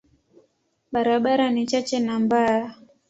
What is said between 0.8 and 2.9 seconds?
Barabara ni chache na mbaya.